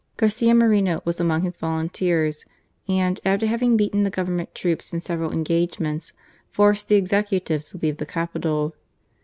Garcia 0.17 0.55
Moreno 0.55 0.99
was 1.05 1.19
among 1.19 1.43
his 1.43 1.57
volunteers 1.57 2.43
and, 2.89 3.19
after 3.23 3.45
having 3.45 3.77
beaten 3.77 4.01
the 4.01 4.09
Government 4.09 4.55
troops 4.55 4.91
in 4.91 4.99
several 4.99 5.31
engagements, 5.31 6.11
forced 6.49 6.87
the 6.87 6.95
executive 6.95 7.63
to 7.65 7.77
leave 7.77 7.97
the 7.97 8.05
capital. 8.07 8.73